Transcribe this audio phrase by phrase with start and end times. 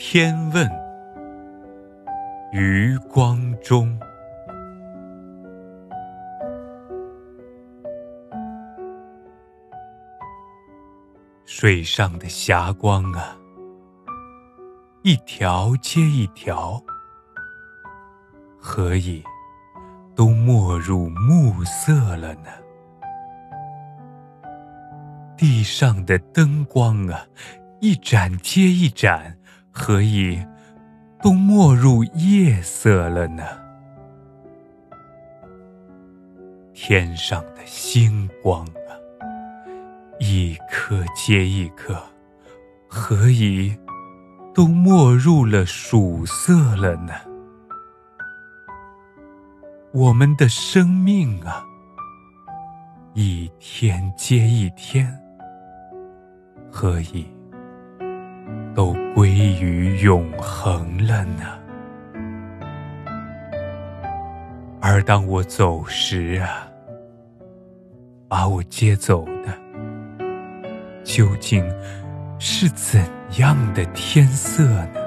[0.00, 0.64] 天问，
[2.52, 3.98] 余光中。
[11.44, 13.36] 水上的霞光啊，
[15.02, 16.80] 一条接一条，
[18.56, 19.20] 何以
[20.14, 22.50] 都没入暮色了呢？
[25.36, 27.26] 地上的灯光啊，
[27.80, 29.36] 一盏接一盏，
[29.70, 30.44] 何以
[31.22, 33.44] 都没入夜色了呢？
[36.74, 38.90] 天上的星光啊，
[40.20, 42.00] 一颗接一颗，
[42.86, 43.76] 何以
[44.54, 47.12] 都没入了曙色了呢？
[49.92, 51.64] 我们的生命啊，
[53.14, 55.12] 一天接一天。
[56.70, 57.26] 何以
[58.78, 61.58] 都归于永恒了呢？
[64.80, 66.70] 而当我走时啊，
[68.28, 69.52] 把我接走的
[71.02, 71.68] 究竟
[72.38, 73.02] 是怎
[73.38, 75.00] 样的天色呢？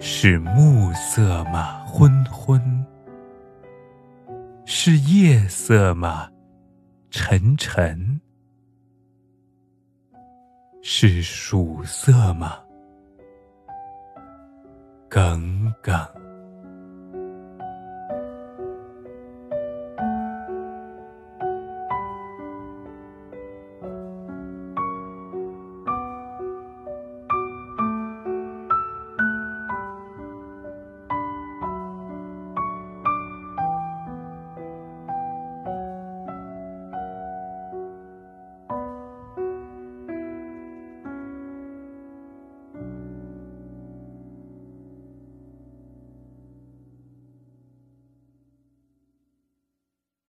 [0.00, 1.84] 是暮色吗？
[1.86, 2.60] 昏昏？
[4.64, 6.28] 是夜色吗？
[7.08, 8.20] 沉沉？
[10.82, 12.58] 是曙色吗？
[15.08, 16.25] 耿耿。